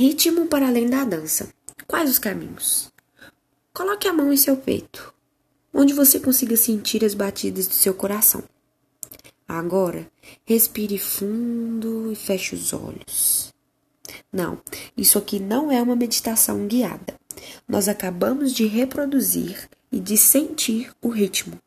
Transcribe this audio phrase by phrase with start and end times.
[0.00, 1.52] Ritmo para além da dança.
[1.86, 2.90] Quais os caminhos?
[3.70, 5.12] Coloque a mão em seu peito,
[5.74, 8.42] onde você consiga sentir as batidas do seu coração.
[9.46, 10.10] Agora,
[10.46, 13.52] respire fundo e feche os olhos.
[14.32, 14.62] Não,
[14.96, 17.14] isso aqui não é uma meditação guiada.
[17.68, 21.58] Nós acabamos de reproduzir e de sentir o ritmo.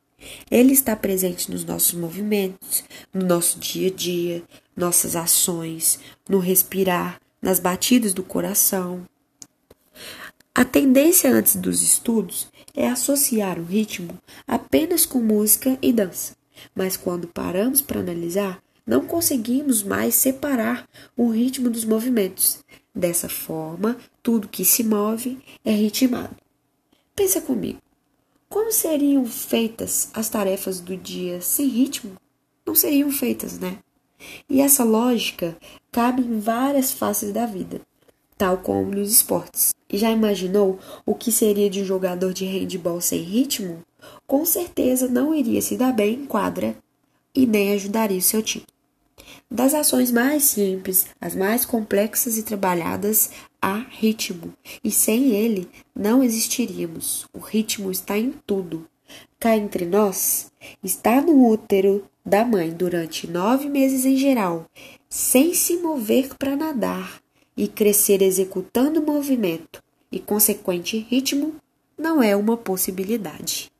[0.49, 4.43] Ele está presente nos nossos movimentos, no nosso dia a dia,
[4.75, 9.05] nossas ações, no respirar, nas batidas do coração.
[10.55, 16.37] A tendência antes dos estudos é associar o ritmo apenas com música e dança,
[16.73, 20.87] mas quando paramos para analisar, não conseguimos mais separar
[21.17, 22.63] o ritmo dos movimentos.
[22.95, 26.35] Dessa forma, tudo que se move é ritmado.
[27.15, 27.79] Pensa comigo.
[28.47, 32.15] Como seriam feitas as tarefas do dia sem ritmo?
[32.65, 33.79] Não seriam feitas, né?
[34.49, 35.57] E essa lógica
[35.91, 37.81] cabe em várias faces da vida,
[38.37, 39.73] tal como nos esportes.
[39.91, 43.83] Já imaginou o que seria de um jogador de handball sem ritmo?
[44.25, 46.75] Com certeza não iria se dar bem em quadra
[47.33, 48.65] e nem ajudaria o seu time.
[49.49, 53.29] Das ações mais simples às mais complexas e trabalhadas,
[53.61, 54.51] há ritmo,
[54.83, 57.27] e sem ele não existiríamos.
[57.31, 58.87] O ritmo está em tudo.
[59.39, 60.51] Cá entre nós,
[60.83, 64.65] está no útero da mãe durante nove meses em geral,
[65.09, 67.21] sem se mover para nadar
[67.55, 71.55] e crescer executando movimento e consequente ritmo,
[71.97, 73.72] não é uma possibilidade.